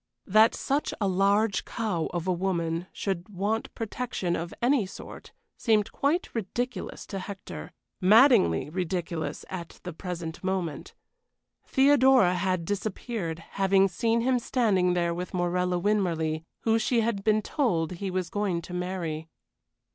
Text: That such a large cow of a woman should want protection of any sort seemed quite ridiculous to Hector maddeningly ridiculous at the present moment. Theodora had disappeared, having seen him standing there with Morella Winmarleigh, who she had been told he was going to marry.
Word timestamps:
That 0.25 0.55
such 0.55 0.95
a 0.99 1.07
large 1.07 1.63
cow 1.63 2.07
of 2.07 2.27
a 2.27 2.31
woman 2.33 2.87
should 2.91 3.29
want 3.29 3.71
protection 3.75 4.35
of 4.35 4.51
any 4.59 4.87
sort 4.87 5.31
seemed 5.57 5.91
quite 5.91 6.33
ridiculous 6.33 7.05
to 7.05 7.19
Hector 7.19 7.71
maddeningly 8.01 8.67
ridiculous 8.71 9.45
at 9.47 9.79
the 9.83 9.93
present 9.93 10.43
moment. 10.43 10.95
Theodora 11.67 12.33
had 12.33 12.65
disappeared, 12.65 13.43
having 13.51 13.87
seen 13.87 14.21
him 14.21 14.39
standing 14.39 14.95
there 14.95 15.13
with 15.13 15.35
Morella 15.35 15.77
Winmarleigh, 15.77 16.45
who 16.61 16.79
she 16.79 17.01
had 17.01 17.23
been 17.23 17.43
told 17.43 17.91
he 17.91 18.09
was 18.09 18.31
going 18.31 18.63
to 18.63 18.73
marry. 18.73 19.29